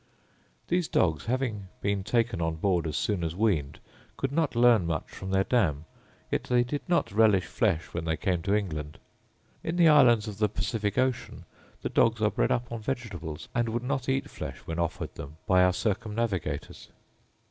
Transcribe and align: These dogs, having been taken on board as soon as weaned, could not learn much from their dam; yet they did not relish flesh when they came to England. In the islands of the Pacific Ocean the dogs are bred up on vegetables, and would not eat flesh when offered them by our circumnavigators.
These 0.67 0.87
dogs, 0.87 1.25
having 1.25 1.67
been 1.79 2.03
taken 2.03 2.41
on 2.41 2.55
board 2.55 2.87
as 2.87 2.97
soon 2.97 3.23
as 3.23 3.35
weaned, 3.35 3.79
could 4.17 4.31
not 4.31 4.55
learn 4.55 4.87
much 4.87 5.05
from 5.11 5.29
their 5.29 5.43
dam; 5.43 5.85
yet 6.31 6.45
they 6.45 6.63
did 6.63 6.81
not 6.87 7.11
relish 7.11 7.45
flesh 7.45 7.93
when 7.93 8.05
they 8.05 8.17
came 8.17 8.41
to 8.41 8.55
England. 8.55 8.97
In 9.63 9.75
the 9.75 9.89
islands 9.89 10.27
of 10.27 10.39
the 10.39 10.49
Pacific 10.49 10.97
Ocean 10.97 11.45
the 11.83 11.89
dogs 11.89 12.19
are 12.19 12.31
bred 12.31 12.51
up 12.51 12.71
on 12.71 12.81
vegetables, 12.81 13.47
and 13.53 13.69
would 13.69 13.83
not 13.83 14.09
eat 14.09 14.27
flesh 14.27 14.57
when 14.65 14.79
offered 14.79 15.13
them 15.13 15.37
by 15.45 15.61
our 15.61 15.71
circumnavigators. 15.71 16.89